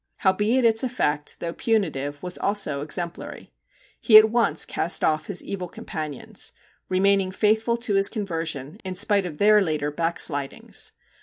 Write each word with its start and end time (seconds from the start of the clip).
Howbeit 0.17 0.65
its 0.65 0.81
effect, 0.81 1.39
though 1.39 1.53
punitive, 1.53 2.23
was 2.23 2.39
also 2.39 2.81
exemplary. 2.81 3.53
He 3.99 4.17
at 4.17 4.31
once 4.31 4.65
cast 4.65 5.03
off 5.03 5.27
his 5.27 5.43
evil 5.43 5.67
com 5.69 5.85
panions 5.85 6.53
remaining 6.89 7.29
faithful 7.31 7.77
to 7.77 7.93
his 7.93 8.09
conversion 8.09 8.79
in 8.83 8.95
spite 8.95 9.27
of 9.27 9.37
their 9.37 9.61
later 9.61 9.91
* 9.91 9.91
backslidmgs.' 9.91 10.93